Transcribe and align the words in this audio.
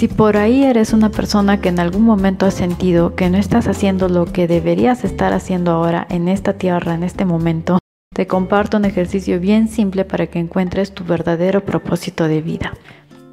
Si 0.00 0.08
por 0.08 0.38
ahí 0.38 0.64
eres 0.64 0.94
una 0.94 1.10
persona 1.10 1.60
que 1.60 1.68
en 1.68 1.78
algún 1.78 2.04
momento 2.04 2.46
has 2.46 2.54
sentido 2.54 3.14
que 3.16 3.28
no 3.28 3.36
estás 3.36 3.68
haciendo 3.68 4.08
lo 4.08 4.24
que 4.24 4.48
deberías 4.48 5.04
estar 5.04 5.34
haciendo 5.34 5.72
ahora 5.72 6.06
en 6.08 6.26
esta 6.28 6.54
tierra, 6.54 6.94
en 6.94 7.02
este 7.02 7.26
momento, 7.26 7.78
te 8.14 8.26
comparto 8.26 8.78
un 8.78 8.86
ejercicio 8.86 9.38
bien 9.40 9.68
simple 9.68 10.06
para 10.06 10.28
que 10.28 10.38
encuentres 10.38 10.94
tu 10.94 11.04
verdadero 11.04 11.66
propósito 11.66 12.28
de 12.28 12.40
vida. 12.40 12.72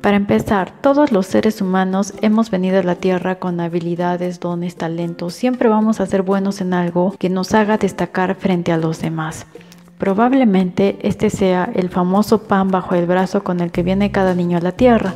Para 0.02 0.18
empezar, 0.18 0.74
todos 0.82 1.14
los 1.14 1.26
seres 1.28 1.62
humanos 1.62 2.14
hemos 2.22 2.52
venido 2.52 2.80
a 2.80 2.84
la 2.84 2.96
Tierra 2.96 3.36
con 3.36 3.62
habilidades, 3.62 4.42
dones, 4.42 4.76
talentos. 4.76 5.36
Siempre 5.36 5.70
vamos 5.70 6.02
a 6.02 6.06
ser 6.06 6.22
buenos 6.22 6.60
en 6.60 6.74
algo 6.74 7.16
que 7.18 7.30
nos 7.30 7.54
haga 7.54 7.78
destacar 7.78 8.36
frente 8.36 8.74
a 8.74 8.78
los 8.78 9.00
demás. 9.00 9.46
Probablemente 9.98 10.98
este 11.02 11.30
sea 11.30 11.72
el 11.74 11.88
famoso 11.88 12.44
pan 12.44 12.72
bajo 12.72 12.94
el 12.94 13.06
brazo 13.06 13.42
con 13.46 13.62
el 13.62 13.72
que 13.72 13.84
viene 13.84 14.12
cada 14.12 14.36
niño 14.36 14.58
a 14.58 14.62
la 14.62 14.74
Tierra. 14.74 15.16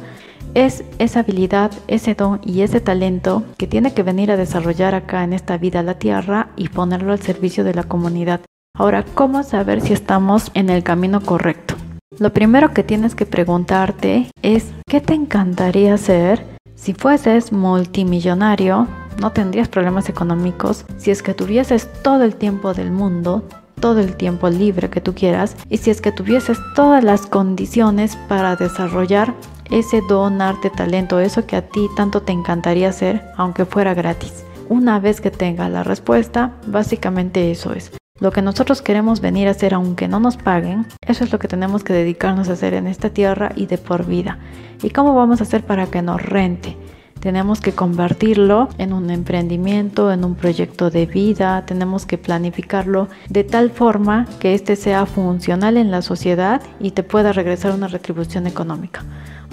Es 0.54 0.84
esa 1.00 1.22
habilidad, 1.22 1.72
ese 1.88 2.14
don 2.14 2.42
y 2.44 2.62
ese 2.62 2.82
talento 2.82 3.44
que 3.58 3.68
tiene 3.68 3.94
que 3.94 4.04
venir 4.04 4.32
a 4.32 4.38
desarrollar 4.38 4.96
acá 4.96 5.24
en 5.24 5.32
esta 5.32 5.58
vida 5.58 5.82
la 5.82 5.98
Tierra 5.98 6.50
y 6.58 6.68
ponerlo 6.68 7.14
al 7.14 7.22
servicio 7.22 7.64
de 7.64 7.74
la 7.74 7.84
comunidad. 7.84 8.42
Ahora, 8.78 9.06
¿cómo 9.14 9.44
saber 9.44 9.80
si 9.80 9.94
estamos 9.94 10.52
en 10.54 10.70
el 10.70 10.84
camino 10.84 11.22
correcto? 11.22 11.76
Lo 12.20 12.34
primero 12.34 12.74
que 12.74 12.84
tienes 12.84 13.16
que 13.16 13.26
preguntarte 13.26 14.30
es, 14.42 14.74
¿qué 14.88 15.00
te 15.00 15.14
encantaría 15.14 15.94
hacer 15.94 16.46
si 16.76 16.94
fueses 16.94 17.54
multimillonario? 17.54 18.88
No 19.22 19.32
tendrías 19.32 19.70
problemas 19.70 20.10
económicos 20.10 20.86
si 20.98 21.12
es 21.12 21.24
que 21.24 21.34
tuvieses 21.34 21.88
todo 22.04 22.24
el 22.24 22.36
tiempo 22.36 22.74
del 22.74 22.92
mundo, 22.92 23.48
todo 23.80 24.02
el 24.02 24.18
tiempo 24.18 24.50
libre 24.50 24.90
que 24.90 25.00
tú 25.00 25.16
quieras 25.16 25.56
y 25.70 25.78
si 25.78 25.92
es 25.92 26.02
que 26.02 26.12
tuvieses 26.12 26.58
todas 26.76 27.06
las 27.06 27.26
condiciones 27.26 28.18
para 28.28 28.58
desarrollar 28.58 29.34
ese 29.72 30.02
don, 30.02 30.42
arte, 30.42 30.70
talento, 30.70 31.20
eso 31.20 31.46
que 31.46 31.56
a 31.56 31.62
ti 31.62 31.90
tanto 31.96 32.22
te 32.22 32.34
encantaría 32.34 32.90
hacer, 32.90 33.24
aunque 33.38 33.66
fuera 33.66 33.94
gratis. 33.94 34.46
Una 34.68 35.00
vez 35.00 35.22
que 35.22 35.32
tengas 35.32 35.72
la 35.72 35.84
respuesta, 35.84 36.52
básicamente 36.68 37.52
eso 37.52 37.74
es. 37.74 37.92
Lo 38.20 38.32
que 38.32 38.42
nosotros 38.42 38.82
queremos 38.82 39.22
venir 39.22 39.48
a 39.48 39.52
hacer 39.52 39.74
aunque 39.74 40.08
no 40.08 40.20
nos 40.20 40.38
paguen, 40.38 40.86
eso 41.08 41.24
es 41.24 41.32
lo 41.32 41.40
que 41.40 41.48
tenemos 41.48 41.84
que 41.84 41.94
dedicarnos 41.94 42.50
a 42.50 42.54
hacer 42.54 42.74
en 42.74 42.86
esta 42.86 43.10
tierra 43.10 43.52
y 43.56 43.66
de 43.66 43.78
por 43.78 44.06
vida. 44.06 44.40
¿Y 44.84 44.92
cómo 44.92 45.16
vamos 45.16 45.40
a 45.40 45.44
hacer 45.44 45.66
para 45.66 45.88
que 45.88 46.02
nos 46.02 46.22
rente? 46.22 46.78
Tenemos 47.22 47.62
que 47.62 47.72
convertirlo 47.72 48.68
en 48.78 48.94
un 48.94 49.10
emprendimiento, 49.10 50.12
en 50.12 50.26
un 50.26 50.36
proyecto 50.36 50.90
de 50.90 51.06
vida, 51.06 51.66
tenemos 51.66 52.06
que 52.06 52.18
planificarlo 52.18 53.10
de 53.30 53.44
tal 53.44 53.70
forma 53.70 54.28
que 54.40 54.54
este 54.54 54.76
sea 54.76 55.06
funcional 55.06 55.78
en 55.78 55.92
la 55.92 56.02
sociedad 56.02 56.62
y 56.80 56.92
te 56.92 57.04
pueda 57.04 57.32
regresar 57.32 57.74
una 57.74 57.88
retribución 57.88 58.48
económica. 58.48 59.04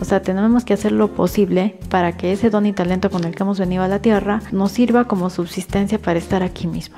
O 0.01 0.05
sea, 0.05 0.23
tenemos 0.23 0.65
que 0.65 0.75
hacer 0.75 0.93
lo 0.93 1.09
posible 1.09 1.79
para 1.89 2.17
que 2.17 2.33
ese 2.33 2.51
don 2.51 2.67
y 2.67 2.73
talento 2.73 3.11
con 3.11 3.25
el 3.25 3.35
que 3.35 3.43
hemos 3.43 3.59
venido 3.59 3.83
a 3.83 3.89
la 3.89 4.01
Tierra 4.01 4.41
nos 4.53 4.73
sirva 4.73 5.05
como 5.05 5.31
subsistencia 5.31 5.99
para 5.99 6.19
estar 6.19 6.43
aquí 6.43 6.67
mismo. 6.67 6.97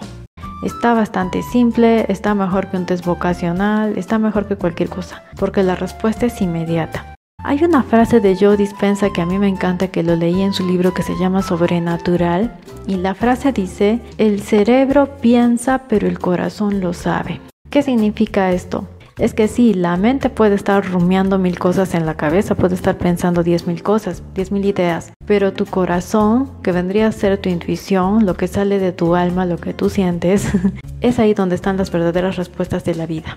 Está 0.62 0.92
bastante 0.92 1.42
simple, 1.42 2.04
está 2.12 2.34
mejor 2.34 2.68
que 2.68 2.76
un 2.76 2.84
test 2.84 3.06
vocacional, 3.06 3.96
está 3.96 4.18
mejor 4.18 4.46
que 4.46 4.56
cualquier 4.56 4.90
cosa, 4.90 5.24
porque 5.38 5.62
la 5.62 5.74
respuesta 5.74 6.26
es 6.26 6.42
inmediata. 6.42 7.14
Hay 7.42 7.64
una 7.64 7.82
frase 7.82 8.20
de 8.20 8.36
Joe 8.36 8.58
Dispensa 8.58 9.08
que 9.10 9.22
a 9.22 9.26
mí 9.26 9.38
me 9.38 9.48
encanta 9.48 9.88
que 9.88 10.02
lo 10.02 10.14
leí 10.14 10.42
en 10.42 10.52
su 10.52 10.66
libro 10.66 10.92
que 10.92 11.02
se 11.02 11.16
llama 11.18 11.40
Sobrenatural 11.40 12.54
y 12.86 12.96
la 12.96 13.14
frase 13.14 13.52
dice, 13.52 14.00
el 14.18 14.42
cerebro 14.42 15.16
piensa 15.22 15.84
pero 15.88 16.06
el 16.06 16.18
corazón 16.18 16.80
lo 16.80 16.92
sabe. 16.92 17.40
¿Qué 17.70 17.82
significa 17.82 18.52
esto? 18.52 18.86
Es 19.20 19.34
que 19.34 19.48
sí, 19.48 19.74
la 19.74 19.96
mente 19.98 20.30
puede 20.30 20.54
estar 20.54 20.84
rumiando 20.84 21.38
mil 21.38 21.58
cosas 21.58 21.94
en 21.94 22.06
la 22.06 22.16
cabeza, 22.16 22.54
puede 22.54 22.74
estar 22.74 22.96
pensando 22.96 23.42
diez 23.42 23.66
mil 23.66 23.82
cosas, 23.82 24.22
diez 24.34 24.50
mil 24.50 24.64
ideas, 24.64 25.12
pero 25.26 25.52
tu 25.52 25.66
corazón, 25.66 26.50
que 26.62 26.72
vendría 26.72 27.06
a 27.06 27.12
ser 27.12 27.36
tu 27.38 27.50
intuición, 27.50 28.24
lo 28.24 28.34
que 28.34 28.48
sale 28.48 28.78
de 28.78 28.92
tu 28.92 29.14
alma, 29.14 29.44
lo 29.44 29.58
que 29.58 29.74
tú 29.74 29.90
sientes, 29.90 30.48
es 31.02 31.18
ahí 31.18 31.34
donde 31.34 31.54
están 31.54 31.76
las 31.76 31.90
verdaderas 31.90 32.36
respuestas 32.36 32.84
de 32.84 32.94
la 32.94 33.06
vida. 33.06 33.36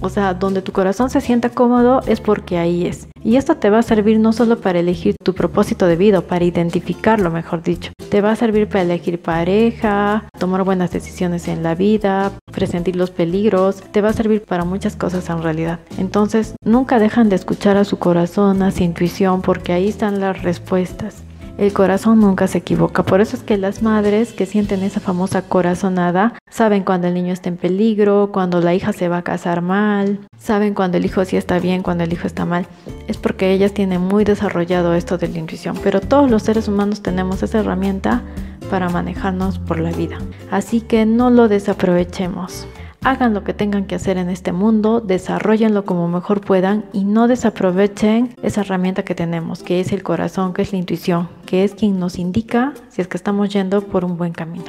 O 0.00 0.08
sea, 0.08 0.34
donde 0.34 0.62
tu 0.62 0.72
corazón 0.72 1.10
se 1.10 1.20
sienta 1.20 1.50
cómodo 1.50 2.02
es 2.06 2.20
porque 2.20 2.58
ahí 2.58 2.86
es. 2.86 3.08
Y 3.24 3.36
esto 3.36 3.56
te 3.56 3.70
va 3.70 3.78
a 3.78 3.82
servir 3.82 4.20
no 4.20 4.32
solo 4.32 4.60
para 4.60 4.78
elegir 4.78 5.16
tu 5.22 5.34
propósito 5.34 5.86
de 5.86 5.96
vida, 5.96 6.20
para 6.20 6.44
identificarlo, 6.44 7.30
mejor 7.30 7.62
dicho. 7.62 7.92
Te 8.08 8.20
va 8.20 8.32
a 8.32 8.36
servir 8.36 8.68
para 8.68 8.82
elegir 8.82 9.20
pareja, 9.20 10.24
tomar 10.38 10.64
buenas 10.64 10.92
decisiones 10.92 11.48
en 11.48 11.62
la 11.62 11.74
vida, 11.74 12.32
presentir 12.52 12.96
los 12.96 13.10
peligros. 13.10 13.82
Te 13.92 14.00
va 14.00 14.10
a 14.10 14.14
servir 14.14 14.42
para 14.42 14.64
muchas 14.64 14.96
cosas 14.96 15.28
en 15.28 15.42
realidad. 15.42 15.80
Entonces, 15.98 16.54
nunca 16.64 16.98
dejan 16.98 17.28
de 17.28 17.36
escuchar 17.36 17.76
a 17.76 17.84
su 17.84 17.98
corazón, 17.98 18.62
a 18.62 18.70
su 18.70 18.82
intuición, 18.82 19.42
porque 19.42 19.72
ahí 19.72 19.88
están 19.88 20.20
las 20.20 20.42
respuestas. 20.42 21.27
El 21.58 21.72
corazón 21.72 22.20
nunca 22.20 22.46
se 22.46 22.58
equivoca. 22.58 23.02
Por 23.02 23.20
eso 23.20 23.36
es 23.36 23.42
que 23.42 23.58
las 23.58 23.82
madres 23.82 24.32
que 24.32 24.46
sienten 24.46 24.84
esa 24.84 25.00
famosa 25.00 25.42
corazonada 25.42 26.34
saben 26.48 26.84
cuando 26.84 27.08
el 27.08 27.14
niño 27.14 27.32
está 27.32 27.48
en 27.48 27.56
peligro, 27.56 28.30
cuando 28.32 28.60
la 28.60 28.74
hija 28.74 28.92
se 28.92 29.08
va 29.08 29.18
a 29.18 29.22
casar 29.22 29.60
mal, 29.60 30.20
saben 30.38 30.72
cuando 30.72 30.98
el 30.98 31.04
hijo 31.04 31.24
sí 31.24 31.36
está 31.36 31.58
bien, 31.58 31.82
cuando 31.82 32.04
el 32.04 32.12
hijo 32.12 32.28
está 32.28 32.44
mal. 32.44 32.66
Es 33.08 33.16
porque 33.16 33.50
ellas 33.50 33.74
tienen 33.74 34.00
muy 34.00 34.22
desarrollado 34.22 34.94
esto 34.94 35.18
de 35.18 35.26
la 35.26 35.38
intuición. 35.38 35.76
Pero 35.82 36.00
todos 36.00 36.30
los 36.30 36.44
seres 36.44 36.68
humanos 36.68 37.02
tenemos 37.02 37.42
esa 37.42 37.58
herramienta 37.58 38.22
para 38.70 38.88
manejarnos 38.88 39.58
por 39.58 39.80
la 39.80 39.90
vida. 39.90 40.18
Así 40.52 40.80
que 40.80 41.06
no 41.06 41.28
lo 41.28 41.48
desaprovechemos 41.48 42.68
hagan 43.02 43.34
lo 43.34 43.44
que 43.44 43.54
tengan 43.54 43.86
que 43.86 43.94
hacer 43.94 44.18
en 44.18 44.28
este 44.28 44.52
mundo, 44.52 45.00
desarrollenlo 45.00 45.84
como 45.84 46.08
mejor 46.08 46.40
puedan 46.40 46.84
y 46.92 47.04
no 47.04 47.28
desaprovechen 47.28 48.34
esa 48.42 48.62
herramienta 48.62 49.04
que 49.04 49.14
tenemos, 49.14 49.62
que 49.62 49.80
es 49.80 49.92
el 49.92 50.02
corazón, 50.02 50.52
que 50.52 50.62
es 50.62 50.72
la 50.72 50.78
intuición, 50.78 51.28
que 51.46 51.64
es 51.64 51.74
quien 51.74 51.98
nos 51.98 52.18
indica 52.18 52.74
si 52.88 53.00
es 53.00 53.08
que 53.08 53.16
estamos 53.16 53.48
yendo 53.50 53.82
por 53.82 54.04
un 54.04 54.16
buen 54.16 54.32
camino. 54.32 54.66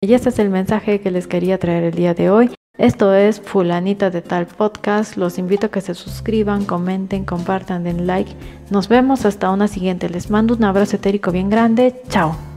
Y 0.00 0.12
este 0.12 0.28
es 0.28 0.38
el 0.38 0.50
mensaje 0.50 1.00
que 1.00 1.10
les 1.10 1.26
quería 1.26 1.58
traer 1.58 1.84
el 1.84 1.94
día 1.94 2.14
de 2.14 2.30
hoy. 2.30 2.50
Esto 2.76 3.14
es 3.14 3.40
Fulanita 3.40 4.10
de 4.10 4.20
Tal 4.20 4.46
Podcast. 4.46 5.16
Los 5.16 5.38
invito 5.38 5.66
a 5.66 5.70
que 5.70 5.80
se 5.80 5.94
suscriban, 5.94 6.64
comenten, 6.64 7.24
compartan, 7.24 7.84
den 7.84 8.06
like. 8.06 8.32
Nos 8.68 8.88
vemos 8.88 9.24
hasta 9.24 9.50
una 9.50 9.68
siguiente. 9.68 10.08
Les 10.08 10.28
mando 10.28 10.54
un 10.54 10.64
abrazo 10.64 10.96
etérico 10.96 11.30
bien 11.30 11.48
grande. 11.48 12.02
Chao. 12.08 12.53